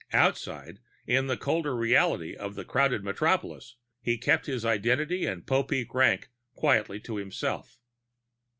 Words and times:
Outside, 0.13 0.79
in 1.05 1.27
the 1.27 1.37
colder 1.37 1.75
reality 1.75 2.35
of 2.35 2.55
the 2.55 2.65
crowded 2.65 3.03
metropolis, 3.03 3.75
he 4.01 4.17
kept 4.17 4.47
his 4.47 4.65
identity 4.65 5.27
and 5.27 5.45
Popeek 5.45 5.93
rank 5.93 6.29
quietly 6.55 6.99
to 7.01 7.17
himself. 7.17 7.77